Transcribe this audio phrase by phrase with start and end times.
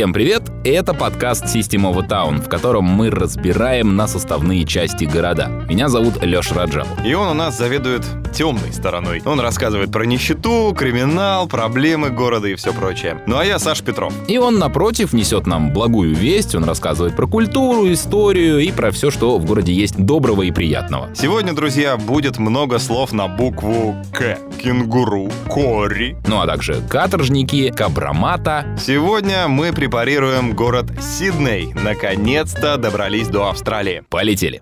[0.00, 0.44] Всем привет!
[0.64, 5.48] Это подкаст System of a Town, в котором мы разбираем на составные части города.
[5.68, 6.86] Меня зовут Леша Раджал.
[7.04, 8.02] И он у нас заведует
[8.32, 9.20] темной стороной.
[9.26, 13.22] Он рассказывает про нищету, криминал, проблемы города и все прочее.
[13.26, 14.14] Ну а я Саш Петров.
[14.26, 16.54] И он, напротив, несет нам благую весть.
[16.54, 21.10] Он рассказывает про культуру, историю и про все, что в городе есть доброго и приятного.
[21.14, 24.38] Сегодня, друзья, будет много слов на букву К.
[24.62, 26.16] Кенгуру, кори.
[26.26, 28.66] Ну а также каторжники, кабрамата.
[28.78, 31.74] Сегодня мы препарируем город Сидней.
[31.74, 34.04] Наконец-то добрались до Австралии.
[34.08, 34.60] Полетели.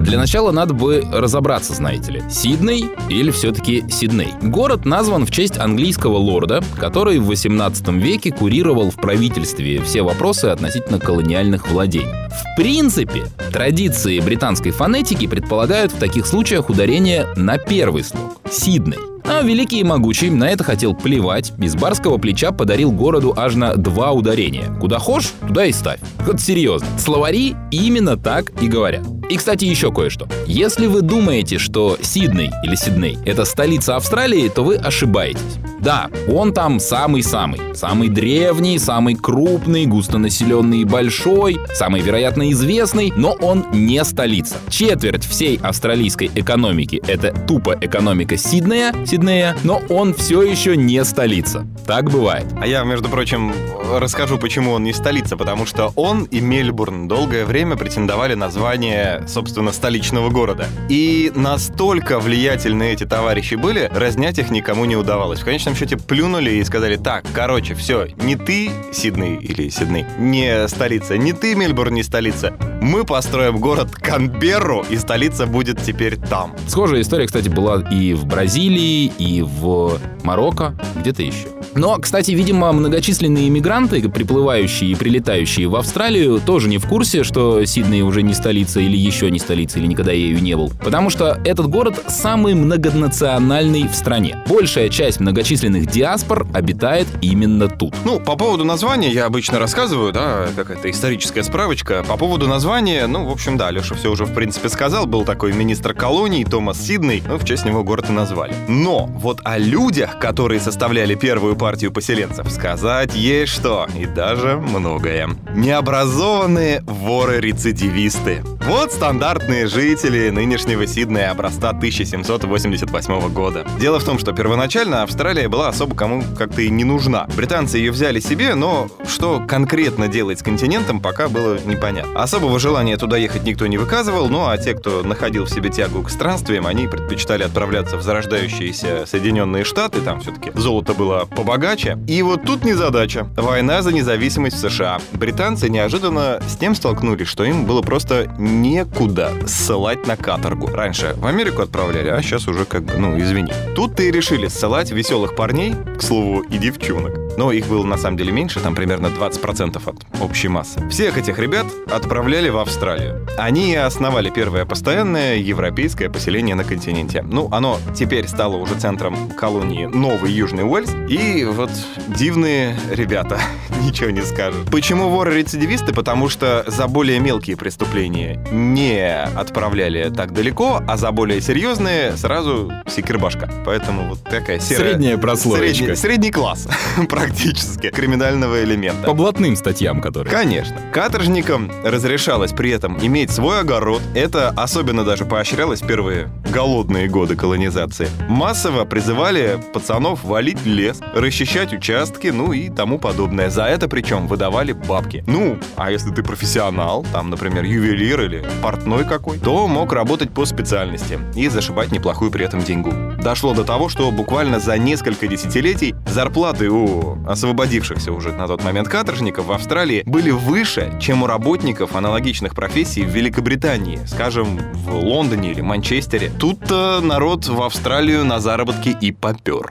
[0.00, 4.32] Для начала надо бы разобраться, знаете ли, Сидней или все-таки Сидней.
[4.42, 10.46] Город назван в честь английского лорда, который в 18 веке курировал в правительстве все вопросы
[10.46, 12.08] относительно колониальных владений.
[12.30, 19.19] В принципе, традиции британской фонетики предполагают в таких случаях ударение на первый слог– Сидней.
[19.32, 23.76] А великий и могучий на это хотел плевать, из барского плеча подарил городу аж на
[23.76, 24.76] два ударения.
[24.80, 26.00] Куда хошь, туда и ставь.
[26.26, 26.88] Вот серьезно.
[26.98, 29.06] Словари именно так и говорят.
[29.30, 30.26] И, кстати, еще кое-что.
[30.48, 35.58] Если вы думаете, что Сидней или Сидней— это столица Австралии, то вы ошибаетесь.
[35.80, 37.60] Да, он там самый-самый.
[37.74, 44.56] Самый древний, самый крупный, густонаселенный и большой, самый, вероятно, известный, но он не столица.
[44.68, 51.66] Четверть всей австралийской экономики— это тупо экономика Сиднея, Сиднея, но он все еще не столица.
[51.86, 52.46] Так бывает.
[52.58, 53.52] А я, между прочим,
[53.98, 59.22] расскажу, почему он не столица, потому что он и Мельбурн долгое время претендовали на звание,
[59.28, 60.68] собственно, столичного города.
[60.88, 65.40] И настолько влиятельны эти товарищи были, разнять их никому не удавалось.
[65.40, 70.66] В конечном счете плюнули и сказали, так, короче, все, не ты, Сидней или Сидней, не
[70.68, 72.54] столица, не ты, Мельбурн, не столица.
[72.80, 76.54] Мы построим город Канберру, и столица будет теперь там.
[76.66, 81.59] Схожая история, кстати, была и в Бразилии, и в Марокко, где-то еще.
[81.74, 87.64] Но, кстати, видимо, многочисленные иммигранты, приплывающие и прилетающие в Австралию, тоже не в курсе, что
[87.64, 90.72] Сидней уже не столица или еще не столица, или никогда ею не был.
[90.82, 94.42] Потому что этот город самый многонациональный в стране.
[94.48, 97.94] Большая часть многочисленных диаспор обитает именно тут.
[98.04, 102.04] Ну, по поводу названия я обычно рассказываю, да, какая-то историческая справочка.
[102.06, 105.06] По поводу названия, ну, в общем, да, Леша все уже, в принципе, сказал.
[105.06, 108.54] Был такой министр колоний Томас Сидней, ну, в честь него город и назвали.
[108.68, 112.50] Но вот о людях, которые составляли первую партию поселенцев.
[112.50, 115.28] Сказать есть что, и даже многое.
[115.54, 118.42] Необразованные воры-рецидивисты.
[118.66, 123.66] Вот стандартные жители нынешнего Сиднея образца 1788 года.
[123.78, 127.26] Дело в том, что первоначально Австралия была особо кому как-то и не нужна.
[127.36, 132.22] Британцы ее взяли себе, но что конкретно делать с континентом, пока было непонятно.
[132.22, 136.02] Особого желания туда ехать никто не выказывал, ну а те, кто находил в себе тягу
[136.02, 141.98] к странствиям, они предпочитали отправляться в зарождающиеся Соединенные Штаты, там все-таки золото было побогаче, побогаче.
[142.06, 143.24] И вот тут незадача.
[143.36, 145.00] Война за независимость в США.
[145.12, 150.68] Британцы неожиданно с тем столкнулись, что им было просто некуда ссылать на каторгу.
[150.68, 153.52] Раньше в Америку отправляли, а сейчас уже как бы, ну, извини.
[153.74, 157.29] Тут-то и решили ссылать веселых парней, к слову, и девчонок.
[157.40, 160.86] Но их было на самом деле меньше, там примерно 20% от общей массы.
[160.90, 163.26] Всех этих ребят отправляли в Австралию.
[163.38, 167.22] Они основали первое постоянное европейское поселение на континенте.
[167.22, 170.94] Ну, оно теперь стало уже центром колонии Новый Южный Уэльс.
[171.08, 171.70] И вот
[172.08, 173.40] дивные ребята,
[173.82, 174.70] ничего не скажут.
[174.70, 175.94] Почему воры-рецидивисты?
[175.94, 182.70] Потому что за более мелкие преступления не отправляли так далеко, а за более серьезные сразу
[182.86, 183.50] секирбашка.
[183.64, 184.90] Поэтому вот такая серая...
[184.90, 185.74] Средняя прослоечка.
[185.74, 186.68] Средний, средний класс,
[187.30, 189.06] практически, криминального элемента.
[189.06, 190.32] По блатным статьям, которые.
[190.32, 190.76] Конечно.
[190.92, 194.02] Каторжникам разрешалось при этом иметь свой огород.
[194.14, 198.08] Это особенно даже поощрялось первые голодные годы колонизации.
[198.28, 203.50] Массово призывали пацанов валить лес, расчищать участки, ну и тому подобное.
[203.50, 205.22] За это причем выдавали бабки.
[205.26, 210.44] Ну, а если ты профессионал, там, например, ювелир или портной какой, то мог работать по
[210.44, 212.92] специальности и зашибать неплохую при этом деньгу.
[213.22, 218.88] Дошло до того, что буквально за несколько десятилетий зарплаты у освободившихся уже на тот момент
[218.88, 225.52] каторжников в Австралии были выше, чем у работников аналогичных профессий в Великобритании, скажем, в Лондоне
[225.52, 226.30] или Манчестере.
[226.38, 229.70] Тут-то народ в Австралию на заработки и попер.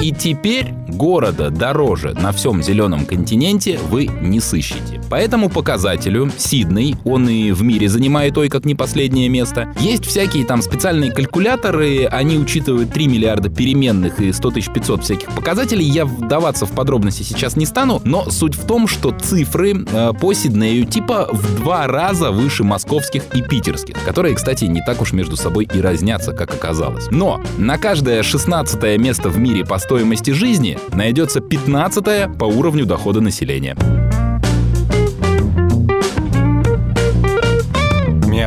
[0.00, 5.00] И теперь города дороже на всем зеленом континенте вы не сыщете.
[5.10, 10.04] По этому показателю Сидней, он и в мире занимает ой как не последнее место, есть
[10.06, 15.84] всякие там специальные калькуляторы, они учитывают 3 миллиарда переменных и 100 500 всяких показателей.
[15.84, 20.32] Я вдаваться в подробности сейчас не стану, но суть в том, что цифры э, по
[20.32, 25.36] Сиднею типа в два раза выше московских и питерских, которые, кстати, не так уж между
[25.36, 27.06] собой и разнятся, как оказалось.
[27.10, 33.22] Но на каждое 16 место в мире по стоимости жизни найдется 15 по уровню дохода
[33.22, 33.74] населения.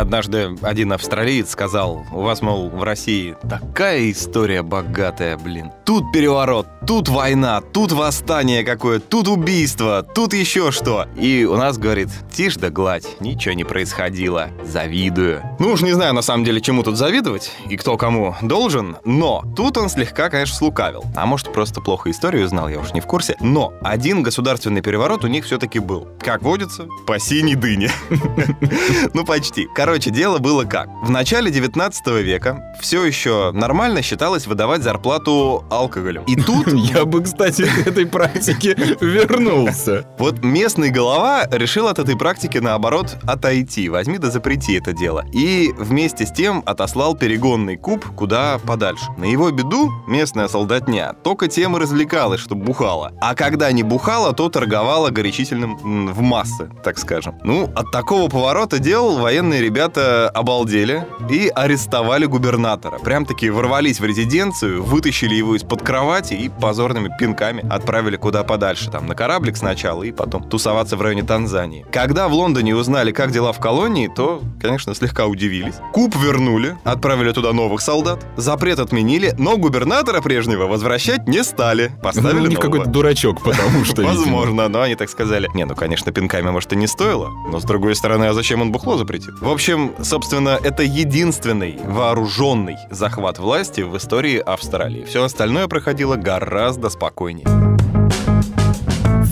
[0.02, 5.72] Однажды один австралиец сказал, у вас, мол, в России такая история богатая, блин.
[5.86, 11.08] Тут переворот, тут война, тут восстание какое, тут убийство, тут еще что.
[11.16, 14.50] И у нас, говорит, тишь да гладь, ничего не происходило.
[14.64, 15.42] Завидую.
[15.60, 19.44] Ну уж не знаю, на самом деле, чему тут завидовать и кто кому должен, но
[19.56, 21.04] тут он слегка, конечно, слукавил.
[21.16, 23.36] А может, просто плохо историю знал, я уж не в курсе.
[23.40, 26.08] Но один государственный переворот у них все-таки был.
[26.20, 27.92] Как водится, по синей дыне.
[29.14, 29.68] Ну, почти.
[29.76, 30.88] Короче, дело было как.
[31.02, 36.24] В начале 19 века все еще нормально считалось выдавать зарплату алкоголю.
[36.28, 36.68] И тут...
[36.74, 40.06] Я бы, кстати, к этой практике вернулся.
[40.18, 43.90] Вот местный голова решил от этой практики, наоборот, отойти.
[43.90, 45.26] Возьми да запрети это дело.
[45.34, 49.06] И вместе с тем отослал перегонный куб куда подальше.
[49.18, 53.14] На его беду местная солдатня только тем и развлекалась, что бухала.
[53.22, 57.40] А когда не бухала, то торговала горячительным в массы, так скажем.
[57.44, 63.00] Ну, от такого поворота дел военные ребята обалдели и арестовали губернатора.
[63.00, 68.90] Прям-таки ворвались в резиденцию, вытащили его из-под кровати и позорными пинками отправили куда подальше.
[68.92, 71.86] Там на кораблик сначала и потом тусоваться в районе Танзании.
[71.92, 75.76] Когда в Лондоне узнали, как дела в колонии, то, конечно, слегка удивились.
[75.94, 81.92] Куб вернули, отправили туда новых солдат, запрет отменили, но губернатора прежнего возвращать не стали.
[82.04, 85.50] Поставили ну, у них какой-то дурачок, потому что, Возможно, но они так сказали.
[85.54, 88.72] Не, ну, конечно, пинками, может, и не стоило, но, с другой стороны, а зачем он
[88.72, 89.34] бухло запретил?
[89.40, 89.71] В общем,
[90.02, 95.06] собственно, это единственный вооруженный захват власти в истории Австралии.
[95.06, 97.71] Все остальное проходило гораздо спокойнее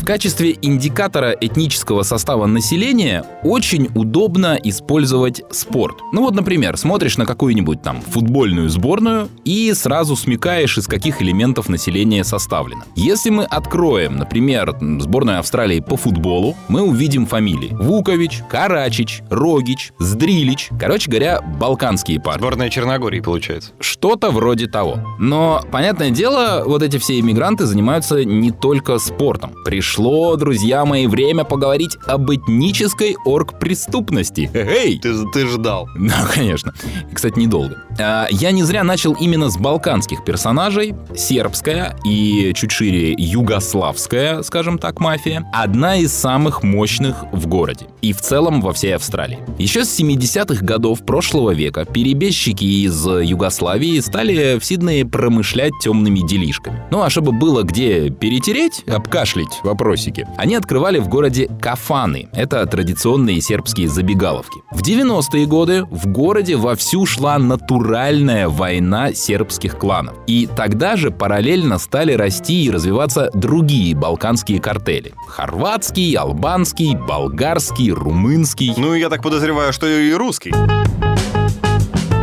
[0.10, 5.98] качестве индикатора этнического состава населения очень удобно использовать спорт.
[6.12, 11.70] Ну вот, например, смотришь на какую-нибудь там футбольную сборную и сразу смекаешь, из каких элементов
[11.70, 12.86] населения составлено.
[12.96, 20.70] Если мы откроем, например, сборную Австралии по футболу, мы увидим фамилии Вукович, Карачич, Рогич, Здрилич.
[20.80, 22.40] Короче говоря, балканские пары.
[22.40, 23.74] Сборная Черногории, получается.
[23.80, 25.02] Что-то вроде того.
[25.20, 29.54] Но, понятное дело, вот эти все иммигранты занимаются не только спортом.
[29.64, 34.50] Пришло Пришло, друзья мои, время поговорить об этнической оргпреступности.
[34.54, 34.98] Эй!
[34.98, 35.90] Ты, ты ждал.
[35.98, 36.74] Ну, конечно.
[37.13, 37.84] Кстати, недолго.
[38.00, 40.96] А, я не зря начал именно с балканских персонажей.
[41.13, 45.46] Сербская и чуть шире югославская, скажем так, мафия.
[45.54, 47.88] Одна из самых мощных в городе.
[48.02, 49.40] И в целом во всей Австралии.
[49.57, 56.81] Еще с 70-х годов прошлого века перебежчики из Югославии стали в Сиднее промышлять темными делишками.
[56.90, 60.28] Ну а чтобы было где перетереть, обкашлять вопрос вопросики.
[60.38, 62.30] Они открывали в городе Кафаны.
[62.34, 64.62] Это традиционные сербские забегаловки.
[64.72, 70.16] В 90-е годы в городе вовсю шла натуральная война сербских кланов.
[70.28, 75.14] И тогда же параллельно стали расти и развиваться другие балканские картели.
[75.28, 78.74] Хорватский, албанский, болгарский, румынский.
[78.78, 80.54] Ну, я так подозреваю, что и русский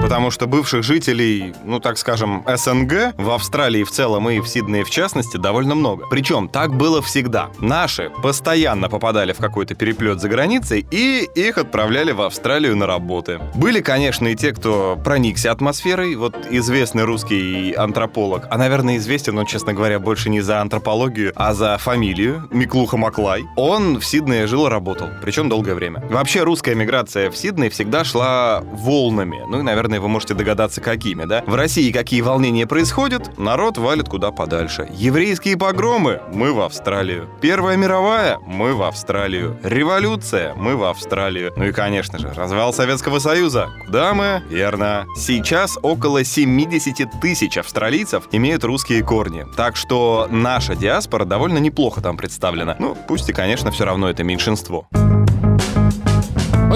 [0.06, 4.85] потому что бывших жителей, ну так скажем, СНГ в Австралии в целом и в Сиднее
[4.85, 6.06] в частности довольно много.
[6.08, 7.50] Причем так было всегда.
[7.58, 13.41] Наши постоянно попадали в какой-то переплет за границей и их отправляли в Австралию на работы.
[13.56, 16.15] Были, конечно, и те, кто проникся атмосферой.
[16.15, 21.53] Вот известный русский антрополог, а, наверное, известен он, честно говоря, больше не за антропологию, а
[21.53, 23.44] за фамилию, Миклуха Маклай.
[23.56, 26.01] Он в Сиднее жил и работал, причем долгое время.
[26.08, 29.43] Вообще русская миграция в Сидней всегда шла волнами.
[29.48, 31.43] Ну и, наверное, наверное, вы можете догадаться, какими, да?
[31.46, 34.88] В России какие волнения происходят, народ валит куда подальше.
[34.93, 37.29] Еврейские погромы— мы в Австралию.
[37.41, 39.56] Первая мировая— мы в Австралию.
[39.62, 41.53] Революция— мы в Австралию.
[41.56, 43.69] Ну и, конечно же, развал Советского Союза.
[43.86, 44.43] Куда мы?
[44.50, 45.06] Верно.
[45.17, 49.46] Сейчас около 70 тысяч австралийцев имеют русские корни.
[49.56, 52.76] Так что наша диаспора довольно неплохо там представлена.
[52.79, 54.88] Ну, пусть и, конечно, все равно это меньшинство.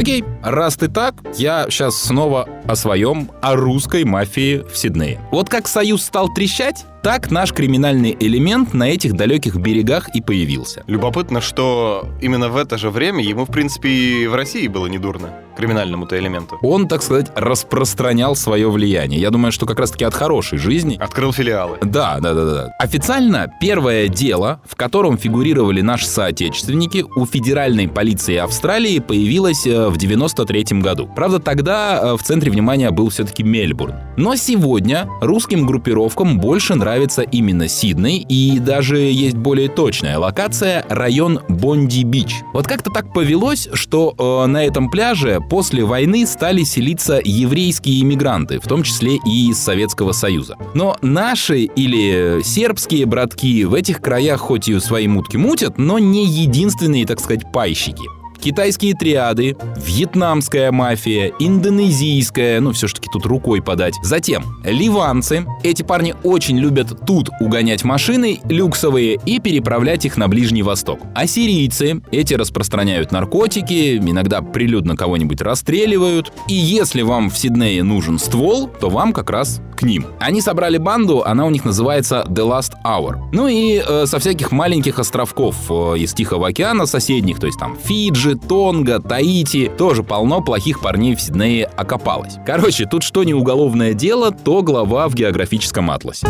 [0.00, 5.20] Окей, раз ты так, я сейчас снова о своем, о русской мафии в Сиднее.
[5.32, 10.84] Вот как Союз стал трещать, так наш криминальный элемент на этих далеких берегах и появился.
[10.86, 15.30] Любопытно, что именно в это же время ему, в принципе, и в России было недурно,
[15.56, 16.58] криминальному-то элементу.
[16.62, 19.18] Он, так сказать, распространял свое влияние.
[19.18, 20.98] Я думаю, что как раз-таки от хорошей жизни.
[21.00, 21.78] Открыл филиалы.
[21.80, 22.74] Да, да, да, да.
[22.78, 29.96] Официально первое дело, в котором фигурировали наши соотечественники, у федеральной полиции Австралии появилось э, в
[29.96, 31.08] 93 году.
[31.16, 32.59] Правда, тогда э, в центре внимания
[32.90, 33.94] был все-таки Мельбурн.
[34.16, 41.40] Но сегодня русским группировкам больше нравится именно Сидней, и даже есть более точная локация— район
[41.48, 42.36] Бонди-Бич.
[42.52, 48.60] Вот как-то так повелось, что э, на этом пляже после войны стали селиться еврейские иммигранты,
[48.60, 50.56] в том числе и из Советского Союза.
[50.74, 56.26] Но наши или сербские братки в этих краях хоть и свои мутки мутят, но не
[56.26, 63.94] единственные, так сказать, пайщики китайские триады, вьетнамская мафия, индонезийская, ну все-таки тут рукой подать.
[64.02, 65.46] Затем ливанцы.
[65.62, 71.00] Эти парни очень любят тут угонять машины люксовые и переправлять их на Ближний Восток.
[71.14, 72.02] Ассирийцы.
[72.10, 76.32] Эти распространяют наркотики, иногда прилюдно кого-нибудь расстреливают.
[76.48, 80.06] И если вам в Сиднее нужен ствол, то вам как раз к ним.
[80.18, 83.30] Они собрали банду, она у них называется The Last Hour.
[83.32, 87.76] Ну и э, со всяких маленьких островков э, из Тихого океана соседних, то есть там
[87.82, 92.36] Фиджи, Фиджи, Тонга, Таити тоже полно плохих парней в Сиднее окопалось.
[92.46, 96.26] Короче, тут что не уголовное дело, то глава в географическом атласе.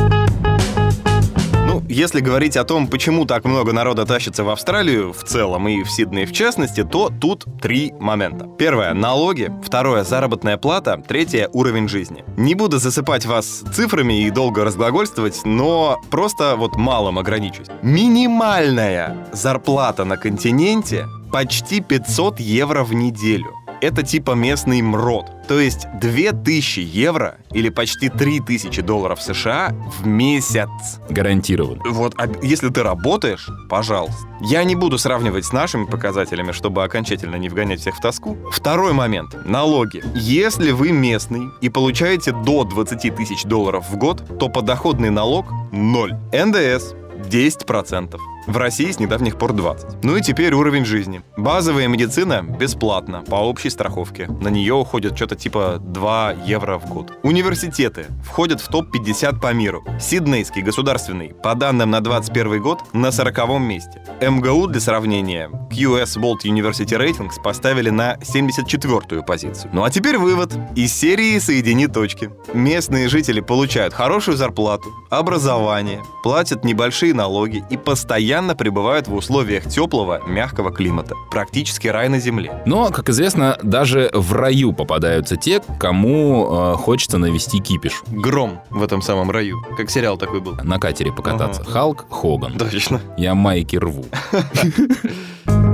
[1.66, 5.84] Ну, если говорить о том, почему так много народа тащится в Австралию в целом и
[5.84, 8.46] в Сидней в частности, то тут три момента.
[8.58, 9.52] Первое— налоги.
[9.64, 11.00] Второе— заработная плата.
[11.06, 12.24] Третье— уровень жизни.
[12.36, 17.68] Не буду засыпать вас цифрами и долго разглагольствовать, но просто вот малым ограничусь.
[17.82, 23.54] Минимальная зарплата на континенте почти 500 евро в неделю.
[23.80, 25.48] Это типа местный МРОД.
[25.48, 30.68] То есть 2000 евро или почти 3000 долларов США в месяц.
[31.08, 31.80] Гарантирован.
[31.88, 34.28] Вот, а если ты работаешь, пожалуйста.
[34.42, 38.36] Я не буду сравнивать с нашими показателями, чтобы окончательно не вгонять всех в тоску.
[38.52, 39.34] Второй момент.
[39.46, 40.02] Налоги.
[40.14, 46.12] Если вы местный и получаете до 20 тысяч долларов в год, то подоходный налог– ноль.
[46.32, 46.94] НДС
[47.28, 48.18] 10%.
[48.46, 50.02] В России с недавних пор 20.
[50.02, 51.22] Ну и теперь уровень жизни.
[51.36, 54.26] Базовая медицина бесплатна по общей страховке.
[54.26, 57.12] На нее уходит что-то типа 2 евро в год.
[57.22, 59.84] Университеты входят в топ-50 по миру.
[60.00, 64.02] Сиднейский государственный, по данным на 21 год, на 40 месте.
[64.22, 69.70] МГУ для сравнения QS World University Ratings поставили на 74-ю позицию.
[69.74, 70.54] Ну а теперь вывод.
[70.74, 72.30] Из серии «Соедини точки».
[72.54, 79.66] Местные жители получают хорошую зарплату, образование, платят небольшие налоги и постоянно постоянно пребывают в условиях
[79.66, 81.16] теплого, мягкого климата.
[81.32, 82.62] Практически рай на земле.
[82.64, 88.04] Но, как известно, даже в раю попадаются те, кому э, хочется навести кипиш.
[88.06, 89.60] Гром в этом самом раю.
[89.76, 90.54] Как сериал такой был.
[90.62, 91.62] На катере покататься.
[91.62, 91.70] Ага.
[91.72, 92.56] Халк, Хоган.
[92.56, 93.00] Точно.
[93.16, 94.04] Я майки рву.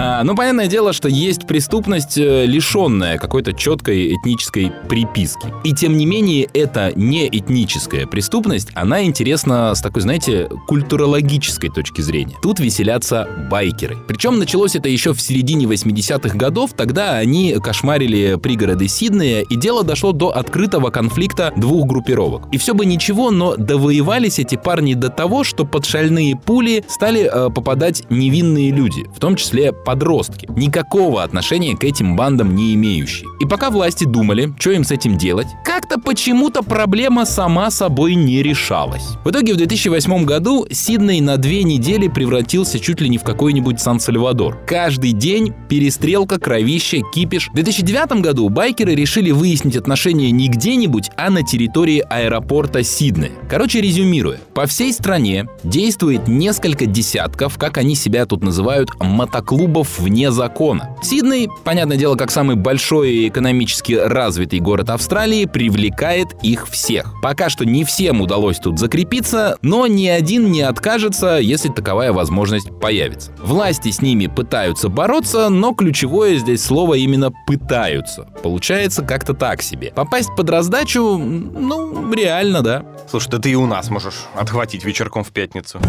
[0.00, 5.52] А, ну, понятное дело, что есть преступность, э, лишенная какой-то четкой этнической приписки.
[5.64, 12.00] И тем не менее, это не этническая преступность, она интересна с такой, знаете, культурологической точки
[12.00, 12.36] зрения.
[12.40, 13.96] Тут веселятся байкеры.
[14.06, 19.82] Причем началось это еще в середине 80-х годов, тогда они кошмарили пригороды Сиднея, и дело
[19.82, 22.42] дошло до открытого конфликта двух группировок.
[22.52, 27.22] И все бы ничего, но довоевались эти парни до того, что под шальные пули стали
[27.22, 33.26] э, попадать невинные люди, в том числе подростки, никакого отношения к этим бандам не имеющие.
[33.40, 38.42] И пока власти думали, что им с этим делать, как-то почему-то проблема сама собой не
[38.42, 39.16] решалась.
[39.24, 43.80] В итоге в 2008 году Сидней на две недели превратился чуть ли не в какой-нибудь
[43.80, 44.58] Сан-Сальвадор.
[44.66, 47.48] Каждый день перестрелка, кровище, кипиш.
[47.48, 53.32] В 2009 году байкеры решили выяснить отношения не где-нибудь, а на территории аэропорта Сиднея.
[53.48, 59.98] Короче, резюмируя, по всей стране действует несколько десятков, как они себя тут называют, мотоклубов клубов
[59.98, 60.96] вне закона.
[61.02, 67.14] Сидней, понятное дело, как самый большой и экономически развитый город Австралии, привлекает их всех.
[67.22, 72.70] Пока что не всем удалось тут закрепиться, но ни один не откажется, если таковая возможность
[72.80, 73.32] появится.
[73.38, 78.28] Власти с ними пытаются бороться, но ключевое здесь слово именно «пытаются».
[78.42, 79.92] Получается как-то так себе.
[79.94, 82.84] Попасть под раздачу, ну, реально, да.
[83.08, 85.80] Слушай, да ты и у нас можешь отхватить вечерком в пятницу.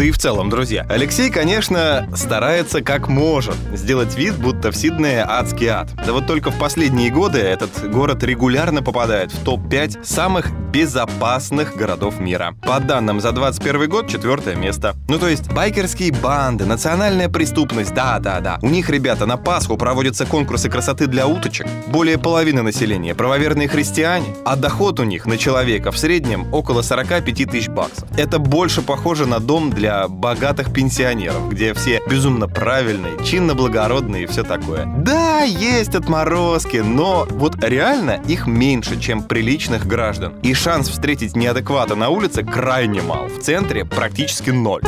[0.00, 0.86] Да и в целом, друзья.
[0.88, 5.88] Алексей, конечно, старается как может сделать вид, будто Лето-то в Сиднее адский ад.
[6.04, 12.20] Да вот только в последние годы этот город регулярно попадает в топ-5 самых безопасных городов
[12.20, 12.54] мира.
[12.62, 14.94] По данным за 21 год, четвертое место.
[15.08, 18.58] Ну то есть байкерские банды, национальная преступность, да-да-да.
[18.62, 21.66] У них, ребята, на Пасху проводятся конкурсы красоты для уточек.
[21.88, 27.50] Более половины населения правоверные христиане, а доход у них на человека в среднем около 45
[27.50, 28.08] тысяч баксов.
[28.16, 34.44] Это больше похоже на дом для богатых пенсионеров, где все безумно правильные, чинно-благородные и все
[34.50, 34.84] такое.
[34.84, 40.34] Да, есть отморозки, но вот реально их меньше, чем приличных граждан.
[40.42, 43.28] И шанс встретить неадеквата на улице крайне мал.
[43.28, 44.82] В центре практически ноль.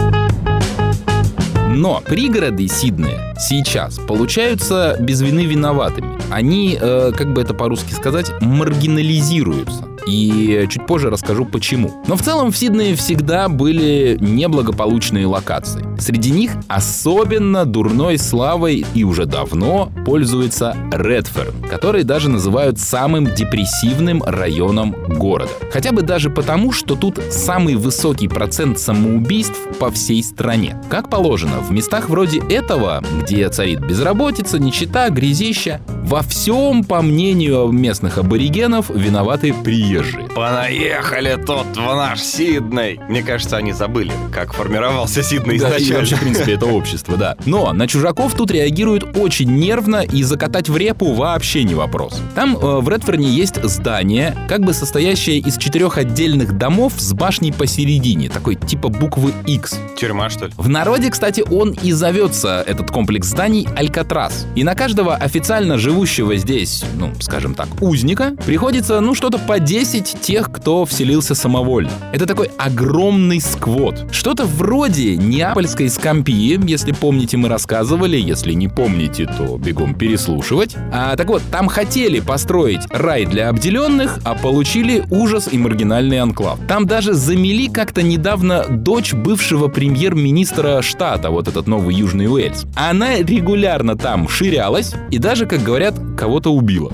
[1.75, 6.19] Но пригороды Сиднея сейчас получаются без вины виноватыми.
[6.31, 9.89] Они, э, как бы это по-русски сказать, маргинализируются.
[10.07, 12.03] И чуть позже расскажу почему.
[12.07, 15.85] Но в целом в Сиднее всегда были неблагополучные локации.
[15.99, 24.23] Среди них особенно дурной славой и уже давно пользуется Редферн, который даже называют самым депрессивным
[24.23, 25.53] районом города.
[25.71, 30.81] Хотя бы даже потому, что тут самый высокий процент самоубийств по всей стране.
[30.91, 37.69] Как положено, в местах вроде этого, где царит безработица, нищета, грязища, во всем, по мнению
[37.69, 40.29] местных аборигенов, виноваты приезжие.
[40.35, 43.01] Понаехали тут в наш Сидней.
[43.09, 45.99] Мне кажется, они забыли, как формировался Сидней Да, и изначально.
[45.99, 47.37] вообще, в принципе, это общество, да.
[47.47, 52.21] Но на чужаков тут реагируют очень нервно, и закатать в репу вообще не вопрос.
[52.35, 57.53] Там э, в Редферне есть здание, как бы состоящее из четырех отдельных домов с башней
[57.53, 59.79] посередине, такой типа буквы X.
[59.97, 60.53] Тюрьма, что ли?
[60.57, 64.47] В народе, кстати, он и зовется, этот комплекс зданий, Алькатрас.
[64.55, 70.21] И на каждого официально живущего здесь, ну, скажем так, узника, приходится, ну, что-то по 10
[70.21, 71.91] тех, кто вселился самовольно.
[72.13, 74.07] Это такой огромный сквот.
[74.11, 80.77] Что-то вроде неапольской скампии, если помните, мы рассказывали, если не помните, то бегом переслушивать.
[80.93, 86.59] А, так вот, там хотели построить рай для обделенных, а получили ужас и маргинальный анклав.
[86.69, 92.65] Там даже замели как-то недавно дочь бывшего премьер-министра штата, вот этот новый Южный Уэльс.
[92.77, 96.91] Она регулярно там ширялась и даже, как говорят, кого-то убила.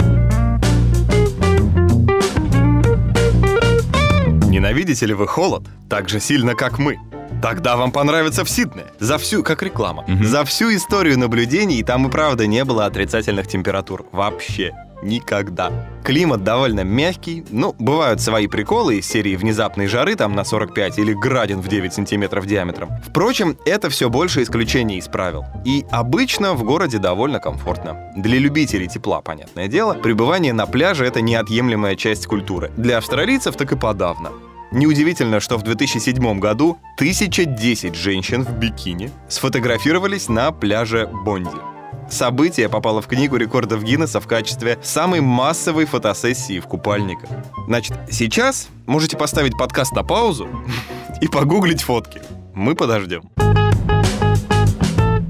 [4.49, 6.99] Ненавидите ли вы холод так же сильно, как мы?
[7.43, 8.87] Тогда вам понравится в Сиднее.
[8.99, 10.25] За всю, как реклама, Мгм.
[10.25, 14.07] за всю историю наблюдений там и правда не было отрицательных температур.
[14.11, 14.73] Вообще.
[15.03, 15.73] Никогда.
[16.05, 21.13] Климат довольно мягкий, ну, бывают свои приколы из серии внезапной жары там на 45 или
[21.13, 22.91] градин в 9 сантиметров диаметром.
[23.07, 25.45] Впрочем, это все больше исключений из правил.
[25.65, 28.13] И обычно в городе довольно комфортно.
[28.17, 32.71] Для любителей тепла, понятное дело, пребывание на пляже— это неотъемлемая часть культуры.
[32.77, 34.31] Для австралийцев так и подавно.
[34.71, 41.78] Неудивительно, что в 2007 году 1010 женщин в бикини сфотографировались на пляже Бонди.
[42.11, 47.29] Событие попало в книгу рекордов Гиннесса в качестве самой массовой фотосессии в купальниках.
[47.67, 50.49] Значит, сейчас можете поставить подкаст на паузу
[51.21, 52.23] и погуглить фотки.
[52.55, 53.31] Мы подождем.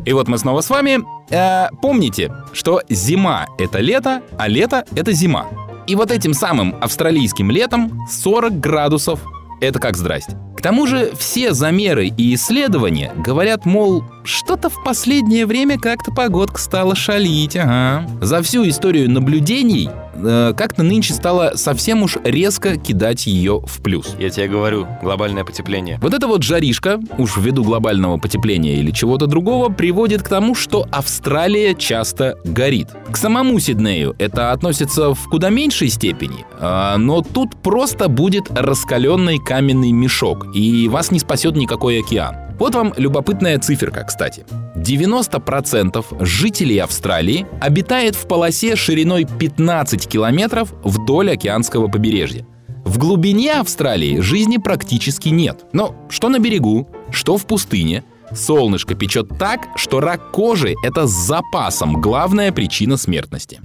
[0.07, 1.01] И вот мы снова с вами.
[1.31, 5.47] Э, помните, что зима— это лето, а лето— это зима.
[5.87, 9.21] И вот этим самым австралийским летом 40 градусов—
[9.61, 10.39] это как здрасте.
[10.59, 16.59] К тому же все замеры и исследования говорят, мол, что-то в последнее время как-то погодка
[16.59, 18.05] стала шалить, ага.
[18.21, 19.89] За всю историю наблюдений
[20.23, 24.15] э, как-то нынче стало совсем уж резко кидать ее в плюс.
[24.19, 25.99] Я тебе говорю, глобальное потепление.
[26.01, 30.87] Вот эта вот жаришка, уж ввиду глобального потепления или чего-то другого, приводит к тому, что
[30.91, 32.89] Австралия часто горит.
[33.11, 39.39] К самому Сиднею это относится в куда меньшей степени, а, но тут просто будет раскаленный
[39.39, 42.48] каменный мешок, и вас не спасет никакой океан.
[42.59, 44.45] Вот вам любопытная циферка, кстати.
[44.75, 52.45] 90% жителей Австралии обитает в полосе шириной 15 километров вдоль океанского побережья.
[52.85, 55.67] В глубине Австралии жизни практически нет.
[55.73, 61.13] Но что на берегу, что в пустыне, солнышко печет так, что рак кожи– это с
[61.13, 63.61] запасом главная причина смертности.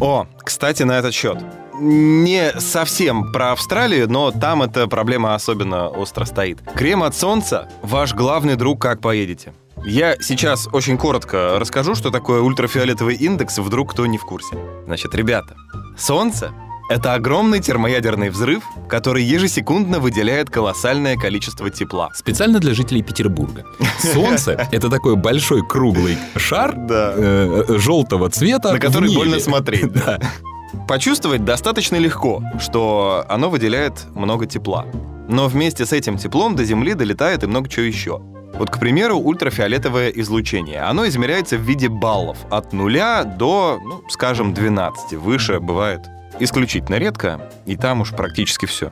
[0.00, 1.38] О, кстати, на этот счет.
[1.80, 6.58] Не совсем про Австралию, но там эта проблема особенно остро стоит.
[6.74, 9.52] Крем от солнца– ваш главный друг, как поедете.
[9.86, 14.58] Я сейчас очень коротко расскажу, что такое ультрафиолетовый индекс, вдруг кто не в курсе.
[14.86, 15.54] Значит, ребята,
[15.96, 16.50] солнце–
[16.90, 22.10] это огромный термоядерный взрыв, который ежесекундно выделяет колоссальное количество тепла.
[22.14, 23.64] Специально для жителей Петербурга.
[24.00, 29.92] Солнце– это такой большой круглый шар э, э, желтого цвета, На который больно смотреть.
[30.88, 34.86] Почувствовать достаточно легко, что оно выделяет много тепла.
[35.28, 38.22] Но вместе с этим теплом до Земли долетает и много чего еще.
[38.54, 40.80] Вот, к примеру, ультрафиолетовое излучение.
[40.80, 45.12] Оно измеряется в виде баллов от 0 до, ну, скажем, 12.
[45.18, 46.08] Выше бывает
[46.40, 48.90] исключительно редко, и там уж практически все.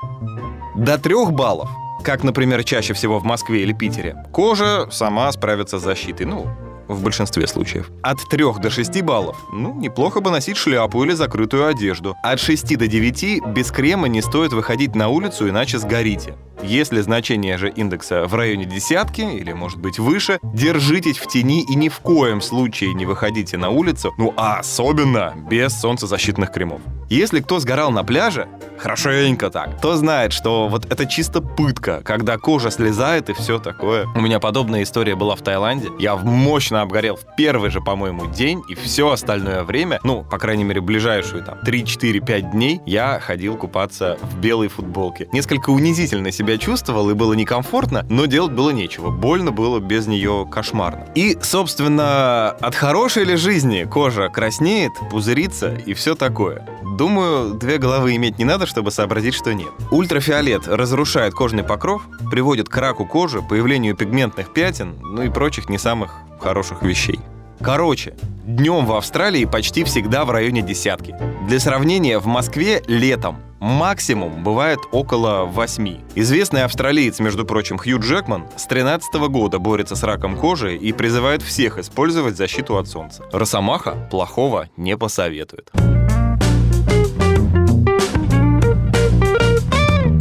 [0.76, 1.70] До 3 баллов
[2.06, 6.24] как, например, чаще всего в Москве или Питере, кожа сама справится с защитой.
[6.24, 6.46] Ну,
[6.88, 7.90] в большинстве случаев.
[8.03, 12.16] От 3 до 6 баллов, ну, неплохо бы носить шляпу или закрытую одежду.
[12.22, 16.35] От 6 до 9 без крема не стоит выходить на улицу, иначе сгорите.
[16.62, 21.75] Если значение же индекса в районе десятки или, может быть, выше, держитесь в тени и
[21.75, 26.81] ни в коем случае не выходите на улицу, ну а особенно без солнцезащитных кремов.
[27.09, 32.37] Если кто сгорал на пляже, хорошенько так, то знает, что вот это чисто пытка, когда
[32.37, 34.07] кожа слезает и все такое.
[34.14, 35.88] У меня подобная история была в Таиланде.
[35.99, 40.64] Я мощно обгорел в первый же, по-моему, день, и все остальное время, ну, по крайней
[40.64, 45.28] мере, ближайшую там 3-4-5 дней, я ходил купаться в белой футболке.
[45.32, 49.10] Несколько унизительно себя чувствовал и было некомфортно, но делать было нечего.
[49.10, 51.06] Больно было без нее кошмарно.
[51.14, 56.66] И, собственно, от хорошей ли жизни кожа краснеет, пузырится и все такое.
[56.96, 59.68] Думаю, две головы иметь не надо, чтобы сообразить, что нет.
[59.90, 65.76] Ультрафиолет разрушает кожный покров, приводит к раку кожи, появлению пигментных пятен, ну и прочих не
[65.76, 67.20] самых хороших вещей.
[67.61, 71.14] Короче, днем в Австралии почти всегда в районе десятки.
[71.46, 75.98] Для сравнения, в Москве летом Максимум бывает около 8.
[76.14, 81.42] Известный австралиец, между прочим, Хью Джекман с 13 года борется с раком кожи и призывает
[81.42, 83.24] всех использовать защиту от солнца.
[83.32, 85.72] Росомаха плохого не посоветует.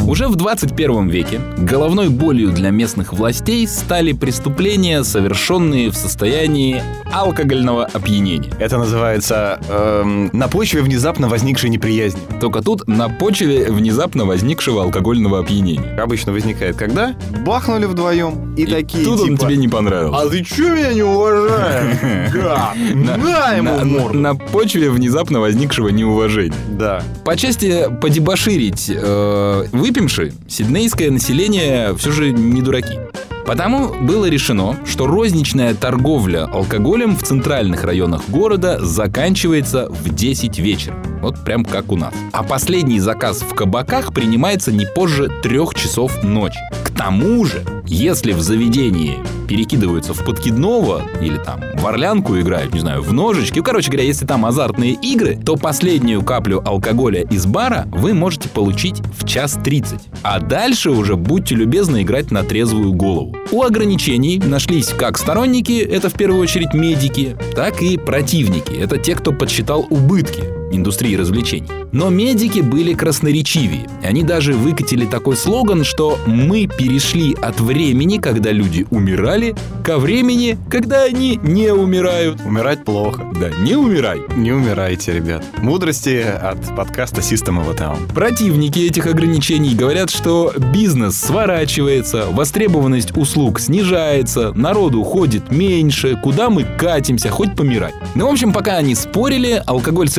[0.07, 7.85] Уже в 21 веке головной болью для местных властей стали преступления, совершенные в состоянии алкогольного
[7.85, 8.51] опьянения.
[8.59, 12.21] Это называется эм, на почве внезапно возникшей неприязни.
[12.39, 15.97] Только тут на почве внезапно возникшего алкогольного опьянения.
[15.99, 17.15] Обычно возникает когда?
[17.43, 19.31] Бахнули вдвоем и, и такие тут типа...
[19.31, 20.21] он тебе не понравился.
[20.21, 21.97] А ты чё меня не уважаешь?
[22.93, 26.55] На ему На почве внезапно возникшего неуважения.
[26.69, 27.01] Да.
[27.23, 29.65] По части подебоширить э,
[29.95, 32.99] выпивши, сиднейское население все же не дураки.
[33.45, 41.14] Потому было решено, что розничная торговля алкоголем в центральных районах города заканчивается в 10 вечера.
[41.25, 42.13] Вот прям как у нас.
[42.33, 46.59] А последний заказ в кабаках принимается не позже трех часов ночи.
[46.83, 52.79] К тому же, если в заведении перекидываются в подкидного или там в орлянку играют, не
[52.79, 57.88] знаю, в ножички, короче говоря, если там азартные игры, то последнюю каплю алкоголя из бара
[57.91, 60.01] вы можете получить в час 30.
[60.21, 63.35] А дальше уже будьте любезны играть на трезвую голову.
[63.51, 69.15] У ограничений нашлись как сторонники, это в первую очередь медики, так и противники, это те,
[69.15, 71.67] кто подсчитал убытки индустрии развлечений.
[71.91, 73.88] Но медики были красноречивее.
[74.03, 80.57] Они даже выкатили такой слоган, что мы перешли от времени, когда люди умирали, ко времени,
[80.69, 82.41] когда они не умирают.
[82.45, 83.25] Умирать плохо.
[83.39, 84.19] Да, не умирай.
[84.35, 85.43] Не умирайте, ребят.
[85.57, 88.13] Мудрости от подкаста System of a Town.
[88.13, 96.63] Противники этих ограничений говорят, что бизнес сворачивается, востребованность услуг снижается, народу ходит меньше, куда мы
[96.63, 97.93] катимся, хоть помирать.
[98.15, 100.09] Ну, в общем, пока они спорили, алкоголь,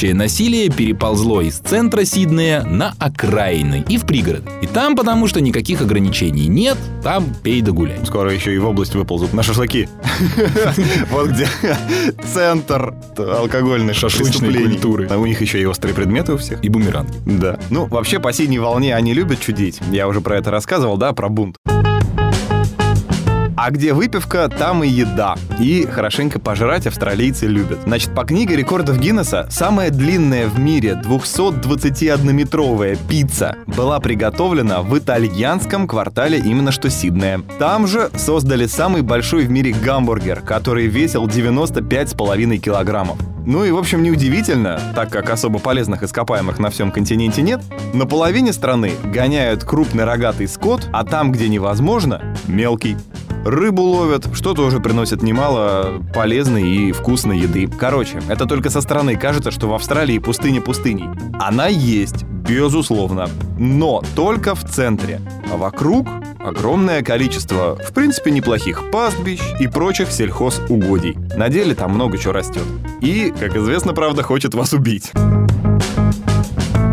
[0.00, 4.42] содержащее насилие, переползло из центра Сиднея на окраины и в пригород.
[4.62, 7.98] И там, потому что никаких ограничений нет, там пей да гуляй.
[8.06, 9.88] Скоро еще и в область выползут на шашлыки.
[11.10, 11.48] Вот где
[12.32, 15.08] центр алкогольных шашлычной культуры.
[15.08, 16.62] У них еще и острые предметы у всех.
[16.64, 17.12] И бумеранги.
[17.26, 17.58] Да.
[17.70, 19.80] Ну, вообще, по синей волне они любят чудить.
[19.90, 21.56] Я уже про это рассказывал, да, про бунт.
[23.62, 25.36] А где выпивка, там и еда.
[25.58, 27.80] И хорошенько пожрать австралийцы любят.
[27.84, 35.86] Значит, по книге рекордов Гиннесса, самая длинная в мире 221-метровая пицца была приготовлена в итальянском
[35.86, 37.42] квартале именно что Сиднея.
[37.58, 43.18] Там же создали самый большой в мире гамбургер, который весил 95,5 килограммов.
[43.44, 47.60] Ну и, в общем, неудивительно, так как особо полезных ископаемых на всем континенте нет,
[47.92, 52.96] на половине страны гоняют крупный рогатый скот, а там, где невозможно, мелкий.
[53.44, 57.68] Рыбу ловят, что тоже приносит немало полезной и вкусной еды.
[57.68, 61.08] Короче, это только со стороны кажется, что в Австралии пустыня пустыней.
[61.38, 65.20] Она есть, безусловно, но только в центре.
[65.50, 66.06] А вокруг
[66.38, 71.16] огромное количество, в принципе, неплохих пастбищ и прочих сельхозугодий.
[71.36, 72.64] На деле там много чего растет.
[73.00, 75.12] И, как известно, правда, хочет вас убить.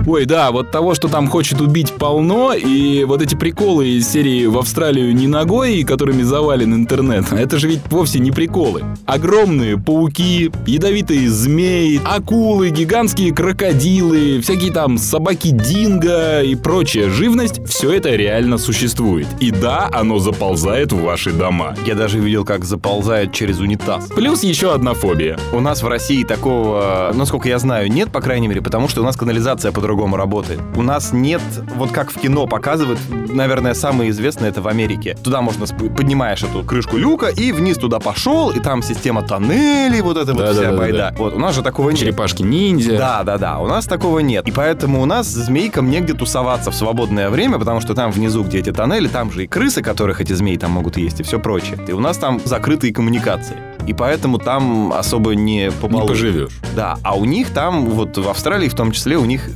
[0.10, 4.46] Ой, да, вот того, что там хочет убить полно, и вот эти приколы из серии
[4.46, 8.86] «В Австралию не ногой», которыми завален интернет, это же ведь вовсе не приколы.
[9.06, 17.92] Огромные пауки, ядовитые змеи, акулы, гигантские крокодилы, всякие там собаки динго и прочая живность, все
[17.92, 19.28] это реально существует.
[19.42, 21.76] И да, оно заползает в ваши дома.
[21.86, 24.08] Я даже видел, как заползает через унитаз.
[24.16, 25.38] Плюс еще одна фобия.
[25.52, 29.04] У нас в России такого, насколько я знаю, нет, по крайней мере, потому что у
[29.04, 30.60] нас канализация по-другому работает.
[30.76, 31.42] У нас нет,
[31.76, 35.18] вот как в кино показывают, наверное, самое известное это в Америке.
[35.24, 40.18] Туда можно, поднимаешь эту крышку люка и вниз туда пошел, и там система тоннелей, вот
[40.18, 40.98] эта да, вот да, вся да, байда.
[40.98, 41.16] Да.
[41.18, 42.00] Вот, у нас же такого нет.
[42.00, 42.98] Черепашки-ниндзя.
[42.98, 44.48] Да, да, да, у нас такого нет.
[44.48, 48.60] И поэтому у нас змейкам негде тусоваться в свободное время, потому что там внизу, где
[48.60, 51.78] эти тоннели, там же и крысы, которых эти змеи там могут есть, и все прочее.
[51.88, 53.56] И у нас там закрытые коммуникации
[53.88, 56.04] и поэтому там особо не побалуешь.
[56.04, 56.60] Не поживешь.
[56.76, 59.50] Да, а у них там, вот в Австралии в том числе, у них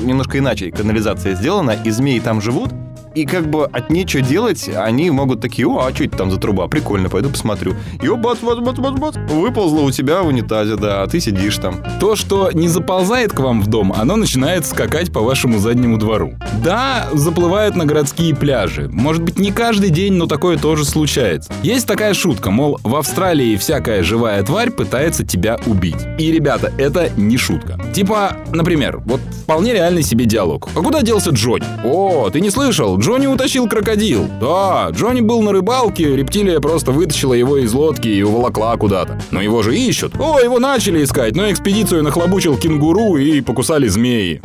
[0.00, 2.70] немножко иначе канализация сделана, и змеи там живут,
[3.14, 6.38] и как бы от нечего делать, они могут такие, о, а что это там за
[6.38, 6.68] труба?
[6.68, 7.74] Прикольно, пойду посмотрю.
[8.02, 11.56] И бац, бац, бац, бац, бац, выползла у тебя в унитазе, да, а ты сидишь
[11.58, 11.76] там.
[12.00, 16.34] То, что не заползает к вам в дом, оно начинает скакать по вашему заднему двору.
[16.62, 18.88] Да, заплывает на городские пляжи.
[18.92, 21.52] Может быть, не каждый день, но такое тоже случается.
[21.62, 25.96] Есть такая шутка, мол, в Австралии всякая живая тварь пытается тебя убить.
[26.18, 27.78] И, ребята, это не шутка.
[27.94, 30.68] Типа, например, вот вполне реальный себе диалог.
[30.74, 31.66] А куда делся Джонни?
[31.84, 32.97] О, ты не слышал?
[32.98, 34.28] Джонни утащил крокодил.
[34.40, 39.20] Да, Джонни был на рыбалке, рептилия просто вытащила его из лодки и уволокла куда-то.
[39.30, 40.18] Но его же ищут.
[40.18, 44.42] О, его начали искать, но экспедицию нахлобучил кенгуру и покусали змеи.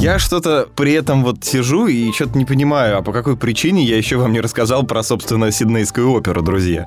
[0.00, 3.96] Я что-то при этом вот сижу и что-то не понимаю, а по какой причине я
[3.96, 6.86] еще вам не рассказал про, собственно, Сиднейскую оперу, друзья.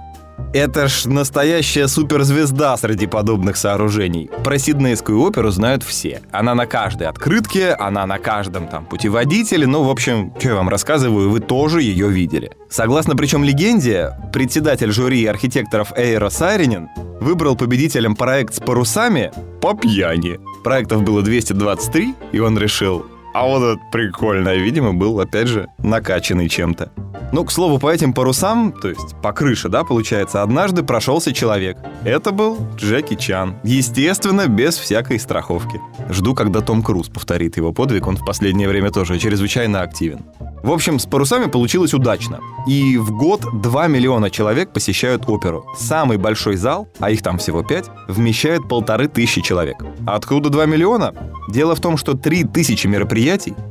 [0.52, 4.32] Это ж настоящая суперзвезда среди подобных сооружений.
[4.44, 6.24] Про Сиднейскую оперу знают все.
[6.32, 9.68] Она на каждой открытке, она на каждом там путеводителе.
[9.68, 12.52] Ну, в общем, что я вам рассказываю, вы тоже ее видели.
[12.68, 16.90] Согласно причем легенде, председатель жюри архитекторов Эйро Сайринин
[17.22, 19.32] выбрал победителем проект с парусами
[19.62, 20.40] по пьяни.
[20.64, 26.50] Проектов было 223, и он решил, а вот этот прикольно, видимо, был, опять же, накачанный
[26.50, 26.92] чем-то.
[27.32, 31.78] Ну, к слову, по этим парусам, то есть по крыше, да, получается, однажды прошелся человек.
[32.04, 33.56] Это был Джеки Чан.
[33.64, 35.80] Естественно, без всякой страховки.
[36.10, 40.26] Жду, когда Том Круз повторит его подвиг, он в последнее время тоже чрезвычайно активен.
[40.64, 42.40] В общем, с парусами получилось удачно.
[42.68, 45.66] И в год 2 миллиона человек посещают оперу.
[45.78, 49.78] Самый большой зал, а их там всего 5, вмещает полторы тысячи человек.
[50.06, 51.14] Откуда 2 миллиона?
[51.48, 53.19] Дело в том, что 3 тысячи мероприятий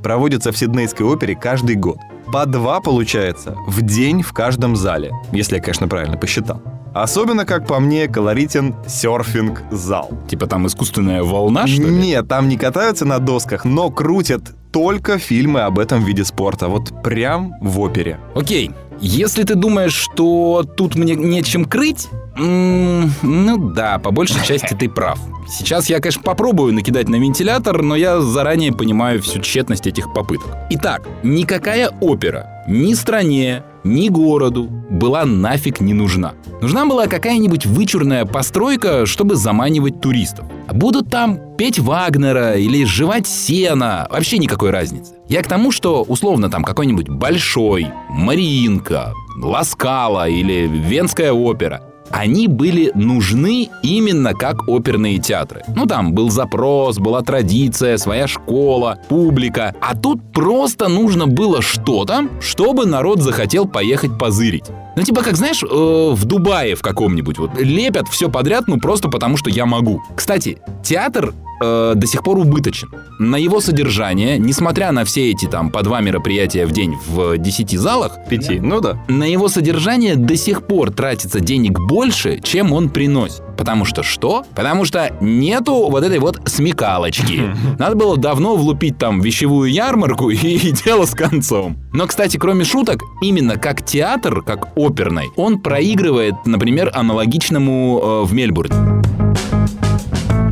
[0.02, 1.98] проводятся в Сиднейской опере каждый год.
[2.32, 6.61] По два, получается, в день в каждом зале, если я, конечно, правильно посчитал.
[6.94, 10.11] Особенно, как по мне, колоритен серфинг-зал.
[10.28, 11.90] Типа там искусственная волна, что ли?
[11.90, 16.68] Нет, там не катаются на досках, но крутят только фильмы об этом виде спорта.
[16.68, 18.18] Вот прям в опере.
[18.34, 24.88] Окей, если ты думаешь, что тут мне нечем крыть, ну да, по большей части ты
[24.88, 25.18] прав.
[25.48, 30.56] Сейчас я, конечно, попробую накидать на вентилятор, но я заранее понимаю всю тщетность этих попыток.
[30.70, 36.35] Итак, никакая опера ни стране, ни городу была нафиг не нужна.
[36.61, 40.46] Нужна была какая-нибудь вычурная постройка, чтобы заманивать туристов.
[40.72, 45.14] Будут там петь Вагнера или жевать сено, вообще никакой разницы.
[45.29, 52.90] Я к тому, что условно там какой-нибудь большой, Мариинка, Ласкала или Венская опера они были
[52.94, 55.62] нужны именно как оперные театры.
[55.75, 59.75] Ну, там был запрос, была традиция, своя школа, публика.
[59.81, 64.64] А тут просто нужно было что-то, чтобы народ захотел поехать позырить.
[64.98, 69.08] Ну, типа, как знаешь, э, в Дубае в каком-нибудь вот лепят все подряд, ну просто
[69.08, 70.02] потому что я могу.
[70.16, 72.88] Кстати, театр э, до сих пор убыточен.
[73.20, 77.78] На его содержание, несмотря на все эти там по два мероприятия в день в 10
[77.78, 82.88] залах, пяти, ну да, на его содержание до сих пор тратится денег больше, чем он
[82.88, 83.42] приносит.
[83.58, 84.44] Потому что что?
[84.54, 87.42] Потому что нету вот этой вот смекалочки.
[87.78, 91.76] Надо было давно влупить там вещевую ярмарку и дело с концом.
[91.92, 98.33] Но, кстати, кроме шуток, именно как театр, как оперный, он проигрывает, например, аналогичному э, в
[98.33, 98.74] Мельбурне.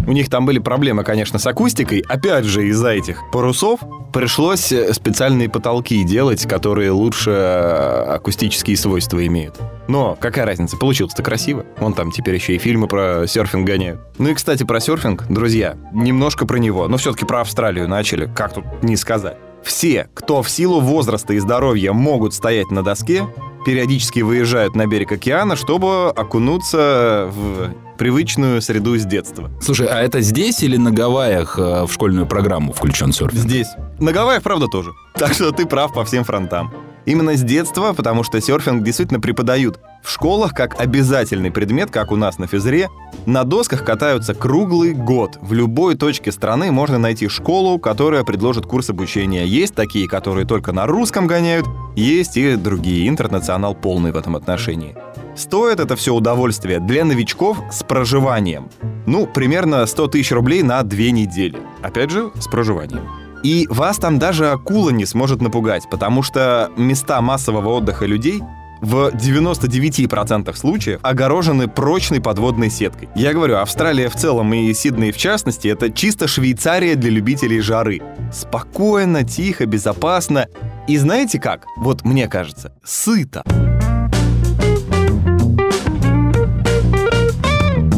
[0.07, 1.99] У них там были проблемы, конечно, с акустикой.
[2.09, 3.81] Опять же, из-за этих парусов
[4.13, 9.57] пришлось э, специальные потолки делать, которые лучше э, акустические свойства имеют.
[9.89, 11.67] Но какая разница, получилось-то красиво.
[11.79, 14.01] Вон там теперь еще и фильмы про серфинг гоняют.
[14.19, 16.87] Ну и, кстати, про серфинг, друзья, немножко про него.
[16.87, 19.37] Но все-таки про Австралию начали, как тут не сказать.
[19.67, 23.27] Все, кто в силу возраста и здоровья могут стоять на доске,
[23.67, 29.51] периодически выезжают на берег океана, чтобы окунуться в привычную среду с детства.
[29.61, 33.43] Слушай, а это здесь или на Гавайях э, в школьную программу включен серфинг?
[33.43, 33.67] Здесь.
[33.99, 34.93] На Гавайях, правда, тоже.
[35.15, 36.73] Так что ты прав по всем фронтам.
[37.07, 39.79] Именно с детства, потому что серфинг действительно преподают.
[40.03, 42.89] В школах как обязательный предмет, как у нас на физре,
[43.27, 45.39] на досках катаются круглый год.
[45.41, 49.47] В любой точке страны можно найти школу, которая предложит курс обучения.
[49.47, 53.09] Есть такие, которые только на русском гоняют, есть и другие.
[53.09, 54.97] Интернационал полный в этом отношении.
[55.37, 58.69] Стоит это все удовольствие для новичков с проживанием.
[59.07, 61.59] Ну, примерно 100 тысяч рублей на две недели.
[61.83, 63.26] Опять же, с проживанием.
[63.43, 68.43] И вас там даже акула не сможет напугать, потому что места массового отдыха людей
[68.81, 73.09] в 99% случаев огорожены прочной подводной сеткой.
[73.15, 78.03] Я говорю, Австралия в целом и Сидней в частности, это чисто Швейцария для любителей жары.
[78.33, 80.47] Спокойно, тихо, безопасно.
[80.89, 81.67] И знаете как?
[81.77, 83.43] Вот мне кажется, сыто.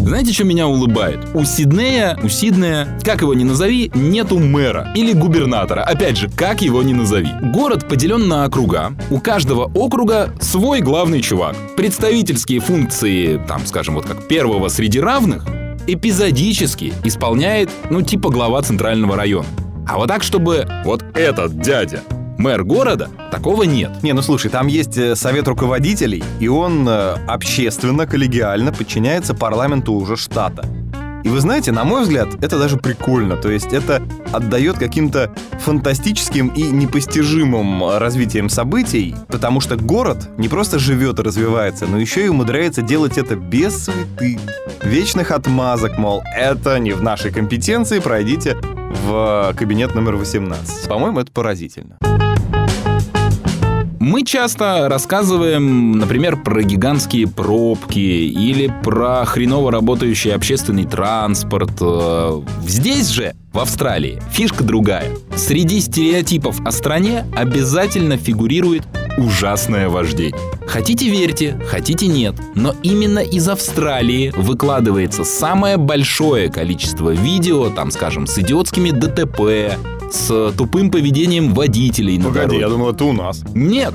[0.08, 1.18] Знаете, что меня улыбает?
[1.34, 5.82] У Сиднея, у Сиднея, как его ни назови, нету мэра или губернатора.
[5.82, 7.28] Опять же, как его ни назови.
[7.52, 8.94] Город поделен на округа.
[9.10, 11.56] У каждого округа свой главный чувак.
[11.76, 15.44] Представительские функции, там, скажем, вот как первого среди равных,
[15.86, 19.48] эпизодически исполняет, ну, типа глава центрального района.
[19.86, 22.02] А вот так, чтобы вот этот дядя
[22.38, 24.02] мэр города, такого нет.
[24.02, 29.92] Не, ну слушай, там есть э, совет руководителей, и он э, общественно, коллегиально подчиняется парламенту
[29.92, 30.64] уже штата.
[31.24, 33.36] И вы знаете, на мой взгляд, это даже прикольно.
[33.36, 34.00] То есть это
[34.32, 41.86] отдает каким-то фантастическим и непостижимым развитием событий, потому что город не просто живет и развивается,
[41.86, 44.38] но еще и умудряется делать это без суеты,
[44.82, 48.56] вечных отмазок, мол, это не в нашей компетенции, пройдите
[49.04, 50.88] в кабинет номер 18.
[50.88, 51.98] По-моему, это поразительно.
[54.08, 61.72] Мы часто рассказываем, например, про гигантские пробки или про хреново работающий общественный транспорт.
[61.82, 65.10] Э, здесь же, в Австралии, фишка другая.
[65.36, 68.84] Среди стереотипов о стране обязательно фигурирует
[69.18, 70.40] ужасное вождение.
[70.66, 78.26] Хотите верьте, хотите нет, но именно из Австралии выкладывается самое большое количество видео, там, скажем,
[78.26, 79.76] с идиотскими ДТП,
[80.10, 82.60] с тупым поведением водителей на Погоди, дороге.
[82.60, 83.42] я думал, это у нас.
[83.54, 83.94] Нет.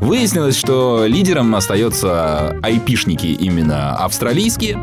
[0.00, 4.78] Выяснилось, что лидером остается айпишники именно австралийские.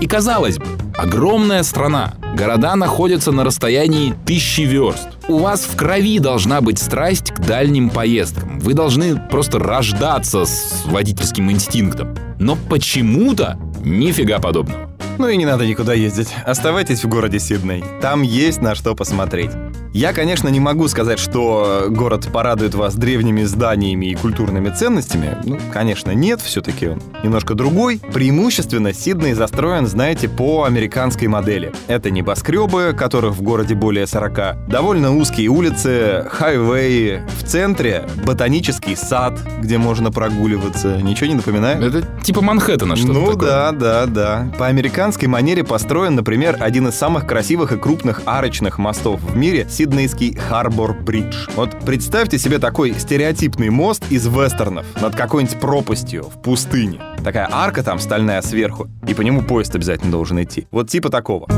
[0.00, 0.64] И казалось бы,
[0.96, 5.08] огромная страна, города находятся на расстоянии тысячи верст.
[5.28, 8.58] У вас в крови должна быть страсть к дальним поездкам.
[8.60, 12.16] Вы должны просто рождаться с водительским инстинктом.
[12.38, 14.90] Но почему-то нифига подобного.
[15.18, 16.34] Ну и не надо никуда ездить.
[16.44, 17.84] Оставайтесь в городе Сидней.
[18.02, 19.50] Там есть на что посмотреть.
[19.94, 25.38] Я, конечно, не могу сказать, что город порадует вас древними зданиями и культурными ценностями.
[25.44, 28.00] Ну, конечно, нет, все-таки он немножко другой.
[28.12, 31.72] Преимущественно Сидней застроен, знаете, по американской модели.
[31.86, 39.38] Это небоскребы, которых в городе более 40, довольно узкие улицы, хайвей, в центре ботанический сад,
[39.60, 40.96] где можно прогуливаться.
[41.00, 41.80] Ничего не напоминает?
[41.80, 43.48] Это типа Манхэттена что-то Ну такое.
[43.48, 44.52] да, да, да.
[44.58, 49.68] По американской манере построен, например, один из самых красивых и крупных арочных мостов в мире—
[49.84, 51.50] Сиднейский Харбор-Бридж.
[51.56, 57.02] Вот представьте себе такой стереотипный мост из вестернов над какой-нибудь пропастью в пустыне.
[57.22, 60.66] Такая арка там стальная сверху, и по нему поезд обязательно должен идти.
[60.70, 61.48] Вот типа такого.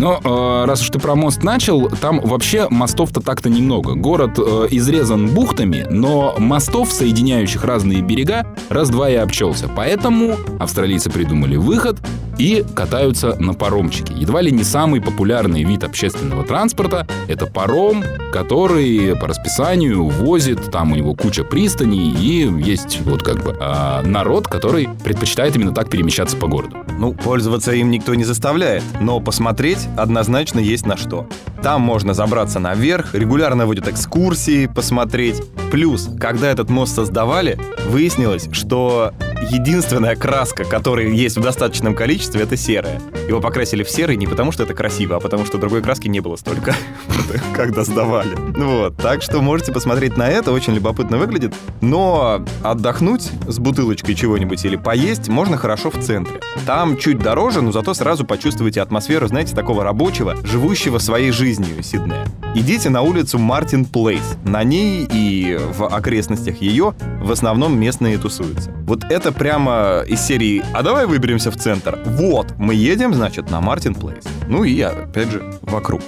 [0.00, 3.94] Но э, раз уж ты про мост начал, там вообще мостов-то так-то немного.
[3.94, 9.68] Город э, изрезан бухтами, но мостов, соединяющих разные берега, раз-два и обчелся.
[9.68, 11.98] Поэтому австралийцы придумали выход
[12.40, 14.14] и катаются на паромчике.
[14.14, 20.92] Едва ли не самый популярный вид общественного транспорта— это паром, который по расписанию возит, там
[20.92, 25.90] у него куча пристаней, и есть вот как бы э, народ, который предпочитает именно так
[25.90, 26.78] перемещаться по городу.
[26.98, 31.26] Ну, пользоваться им никто не заставляет, но посмотреть однозначно есть на что.
[31.62, 35.42] Там можно забраться наверх, регулярно водят экскурсии, посмотреть.
[35.70, 42.56] Плюс, когда этот мост создавали, выяснилось, что единственная краска, которая есть в достаточном количестве, это
[42.56, 43.00] серая.
[43.28, 46.20] Его покрасили в серый не потому, что это красиво, а потому, что другой краски не
[46.20, 46.74] было столько,
[47.54, 48.34] когда сдавали.
[48.56, 51.54] Вот, так что можете посмотреть на это, очень любопытно выглядит.
[51.80, 56.40] Но отдохнуть с бутылочкой чего-нибудь или поесть можно хорошо в центре.
[56.66, 62.26] Там чуть дороже, но зато сразу почувствуете атмосферу, знаете, такого рабочего, живущего своей жизнью Сиднея.
[62.54, 64.36] Идите на улицу Мартин Плейс.
[64.44, 68.72] На ней и в окрестностях ее в основном местные тусуются.
[68.86, 71.98] Вот это прямо из серии «А давай выберемся в центр».
[72.04, 74.24] Вот, мы едем, значит, на Мартин Плейс.
[74.48, 76.00] Ну и, опять же, вокруг.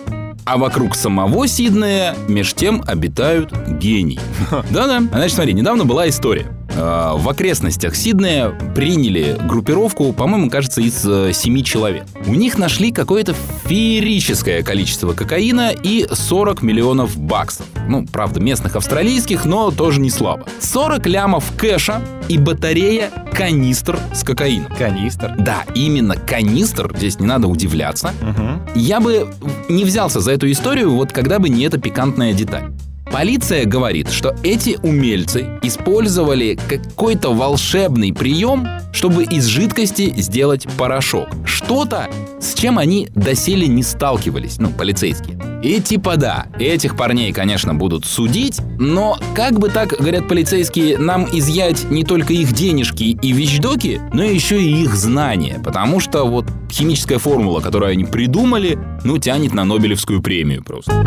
[0.45, 4.19] А вокруг самого Сиднея меж тем обитают гений.
[4.71, 5.01] Да-да.
[5.01, 6.47] Значит, смотри, недавно была история.
[6.75, 12.05] Э, в окрестностях Сиднея приняли группировку, по-моему, кажется, из э, семи человек.
[12.27, 13.35] У них нашли какое-то
[13.67, 17.67] феерическое количество кокаина и 40 миллионов баксов.
[17.89, 20.47] Ну, правда, местных австралийских, но тоже не слабо.
[20.61, 24.73] 40 лямов кэша и батарея канистр с кокаином.
[24.77, 25.35] Канистр.
[25.39, 28.13] Да, именно канистр, здесь не надо удивляться.
[28.21, 28.79] Угу.
[28.79, 29.29] Я бы
[29.69, 32.71] не взялся за эту историю, вот когда бы не эта пикантная деталь.
[33.13, 41.29] Полиция говорит, что эти умельцы использовали какой-то волшебный прием, чтобы из жидкости сделать порошок.
[41.45, 42.09] Что-то,
[42.41, 45.39] с чем они доселе не сталкивались, ну, полицейские.
[45.63, 51.29] И типа да, этих парней, конечно, будут судить, но как бы так, говорят полицейские, нам
[51.31, 56.47] изъять не только их денежки и вещдоки, но еще и их знания, потому что вот
[56.71, 61.05] химическая формула, которую они придумали, ну, тянет на Нобелевскую премию просто.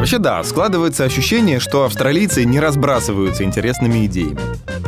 [0.00, 4.40] Вообще да, складывается ощущение, что австралийцы не разбрасываются интересными идеями.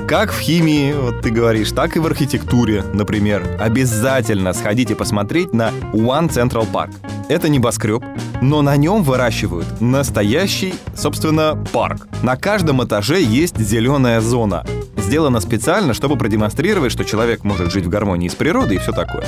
[0.08, 3.46] Как в химии, вот ты говоришь, так и в архитектуре, например.
[3.60, 6.94] Обязательно сходите посмотреть на One Central Park.
[7.28, 8.02] Это небоскреб,
[8.40, 12.08] но на нем выращивают настоящий, собственно, парк.
[12.22, 14.64] На каждом этаже есть зеленая зона.
[14.96, 19.26] Сделано специально, чтобы продемонстрировать, что человек может жить в гармонии с природой и все такое.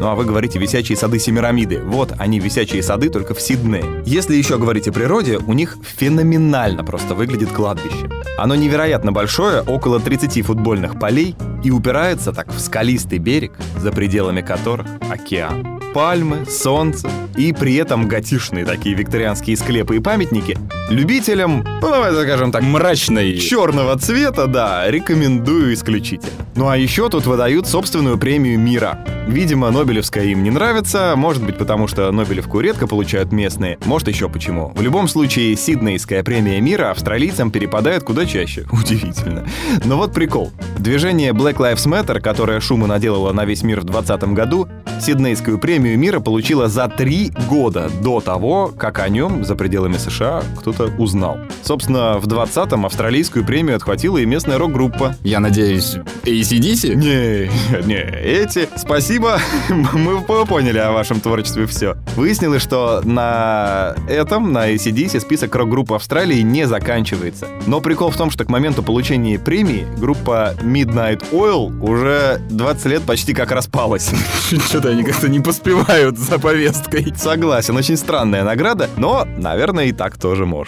[0.00, 1.80] Ну а вы говорите висячие сады Семирамиды.
[1.82, 4.02] Вот они висячие сады только в Сиднее.
[4.06, 8.08] Если еще говорить о природе, у них феноменально просто выглядит кладбище.
[8.36, 11.34] Оно невероятно большое, около 30 футбольных полей,
[11.64, 15.80] и упирается так в скалистый берег, за пределами которых океан.
[15.92, 20.56] Пальмы, солнце и при этом готишные такие викторианские склепы и памятники
[20.88, 23.38] любителям, ну давай скажем так, Мрачной.
[23.38, 26.32] черного цвета, да, рекомендую исключительно.
[26.54, 28.98] Ну а еще тут выдают собственную премию мира.
[29.28, 34.28] Видимо, Нобелевская им не нравится, может быть потому, что Нобелевку редко получают местные, может еще
[34.28, 34.72] почему.
[34.74, 38.66] В любом случае, Сиднейская премия мира австралийцам перепадает куда чаще.
[38.72, 39.46] Удивительно.
[39.84, 40.50] Но вот прикол.
[40.78, 44.68] Движение Black Lives Matter, которое шума наделало на весь мир в 2020 году,
[45.00, 50.42] Сиднейскую премию мира получила за три года до того, как о нем за пределами США
[50.58, 51.38] кто-то узнал.
[51.62, 55.16] Собственно, в 20-м австралийскую премию отхватила и местная рок-группа.
[55.22, 56.94] Я надеюсь, ACDC?
[56.94, 57.50] Не,
[57.86, 58.68] не, эти.
[58.76, 59.38] Спасибо,
[59.92, 61.96] мы поняли о вашем творчестве все.
[62.16, 67.48] Выяснилось, что на этом, на ACDC, список рок-групп Австралии не заканчивается.
[67.66, 73.02] Но прикол в том, что к моменту получения премии группа Midnight Oil уже 20 лет
[73.02, 74.10] почти как распалась.
[74.68, 77.14] Что-то они как-то не поспевают за повесткой.
[77.16, 80.67] Согласен, очень странная награда, но, наверное, и так тоже можно.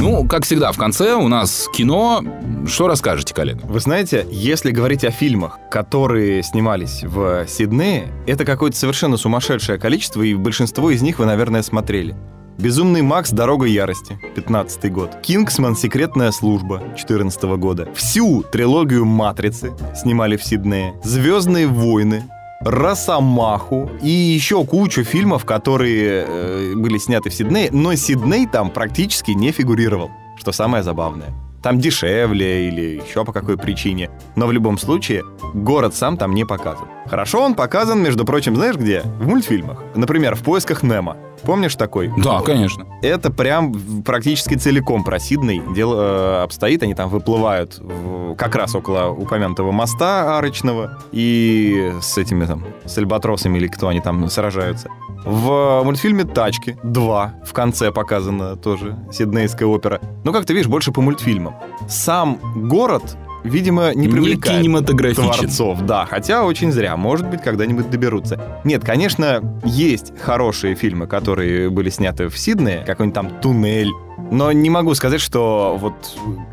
[0.00, 2.22] Ну, как всегда, в конце у нас кино.
[2.66, 3.60] Что расскажете, коллега?
[3.64, 10.22] Вы знаете, если говорить о фильмах, которые снимались в Сиднее, это какое-то совершенно сумасшедшее количество,
[10.22, 12.16] и большинство из них вы, наверное, смотрели.
[12.58, 13.30] «Безумный Макс.
[13.30, 15.16] Дорога ярости», 15 год.
[15.22, 15.74] «Кингсман.
[15.74, 17.88] Секретная служба», 14 года.
[17.94, 20.94] Всю трилогию «Матрицы» снимали в Сиднее.
[21.02, 22.24] «Звездные войны»,
[22.64, 29.32] Росомаху и еще кучу фильмов, которые э, были сняты в Сиднее, но Сидней там практически
[29.32, 31.32] не фигурировал, что самое забавное.
[31.62, 34.10] Там дешевле или еще по какой причине.
[34.36, 35.22] Но в любом случае,
[35.54, 36.86] город сам там не показан.
[37.08, 39.02] Хорошо он показан, между прочим, знаешь где?
[39.20, 39.82] В мультфильмах.
[39.94, 41.16] Например, в «Поисках Немо».
[41.42, 42.10] Помнишь такой?
[42.18, 42.86] Да, конечно.
[43.02, 45.60] Это прям практически целиком про Сидней.
[45.74, 52.16] Дело э, обстоит, они там выплывают в- как раз около упомянутого моста арочного и с
[52.18, 54.88] этими там, с альбатросами или кто они там сражаются.
[55.24, 60.00] В мультфильме «Тачки» 2 в конце показана тоже Сиднейская опера.
[60.24, 61.54] Но, как ты видишь, больше по мультфильмам.
[61.88, 65.22] Сам город, видимо, не Не привлекает кинематографичен.
[65.32, 68.40] творцов, да, хотя очень зря, может быть, когда-нибудь доберутся.
[68.64, 73.90] Нет, конечно, есть хорошие фильмы, которые были сняты в Сиднее, какой-нибудь там «Туннель»,
[74.30, 75.94] но не могу сказать, что вот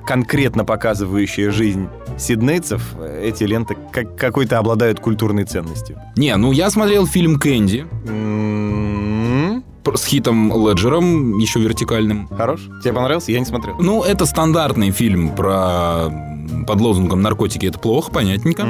[0.06, 1.88] конкретно показывающие жизнь
[2.18, 2.82] сиднейцев,
[3.22, 5.98] эти ленты как какой-то обладают культурной ценностью.
[6.18, 8.89] Не, ну я смотрел фильм «Кэнди» М, пр-
[9.96, 12.28] с хитом Леджером, еще вертикальным.
[12.28, 12.62] Хорош?
[12.84, 13.32] Тебе понравился?
[13.32, 13.76] Я не смотрел.
[13.80, 16.10] Ну, это стандартный фильм про
[16.66, 18.64] под лозунгом «наркотики– это плохо», понятненько.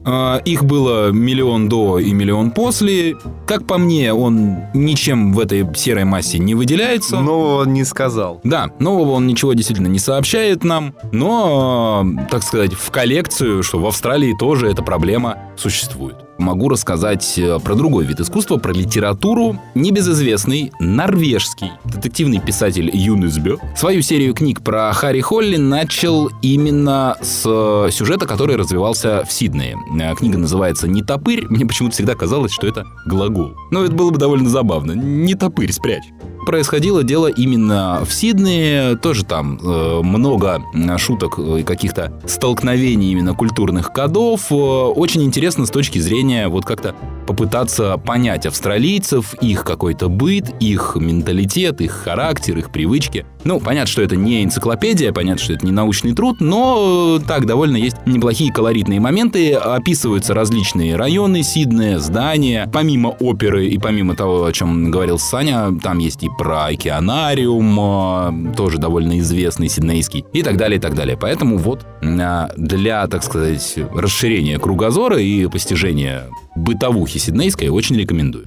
[0.45, 3.17] Их было миллион до и миллион после.
[3.45, 7.19] Как по мне, он ничем в этой серой массе не выделяется.
[7.19, 8.41] Нового не сказал.
[8.43, 13.85] Да, нового он ничего действительно не сообщает нам, но, так сказать, в коллекцию, что в
[13.85, 16.15] Австралии тоже эта проблема существует.
[16.41, 19.59] Могу рассказать э, про другой вид искусства, про литературу.
[19.75, 27.91] Небезызвестный норвежский детективный писатель Юнесбё свою серию книг про Харри Холли начал именно с э,
[27.91, 29.77] сюжета, который развивался в Сиднее.
[29.99, 31.45] Э, Книга называется «Не топырь».
[31.49, 33.55] Мне почему-то всегда казалось, что это глагол.
[33.71, 34.93] Но это было бы довольно забавно.
[34.93, 36.03] «Не топырь, спрячь».
[36.45, 38.95] происходило дело именно в Сиднее.
[38.97, 40.61] Тоже там э, много
[40.97, 44.51] шуток и каких-то столкновений именно культурных кодов.
[44.51, 46.95] Э, очень интересно с точки зрения вот как-то
[47.27, 53.25] попытаться понять австралийцев, их какой-то быт, их менталитет, их характер, их привычки.
[53.43, 57.77] Ну, понятно, что это не энциклопедия, понятно, что это не научный труд, но так довольно
[57.77, 59.53] есть неплохие колоритные моменты.
[59.81, 62.69] Описываются различные районы Сиднея, здания.
[62.71, 68.53] Помимо оперы и помимо того, о чем говорил Саня, там есть и про океанариум, а,
[68.55, 71.17] тоже довольно известный сиднейский, и так далее, и так далее.
[71.19, 78.45] Поэтому вот а, для, так сказать, расширения кругозора и постижения бытовухи сиднейской очень рекомендую.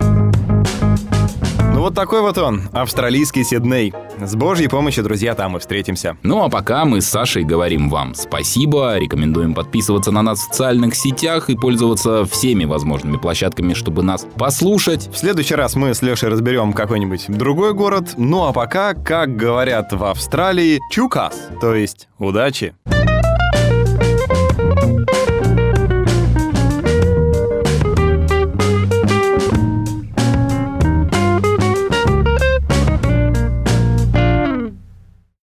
[1.75, 3.93] Ну вот такой вот он, австралийский Сидней.
[4.21, 6.17] С божьей помощью, друзья, там и встретимся.
[6.23, 10.95] Ну а пока мы с Сашей говорим вам спасибо, рекомендуем подписываться на нас в социальных
[10.95, 15.09] сетях и пользоваться всеми возможными площадками, чтобы нас послушать.
[15.13, 18.15] В следующий раз мы с Лешей разберем какой-нибудь другой город.
[18.17, 22.77] Ну а пока, как говорят в Австралии, чукас, то есть удачи.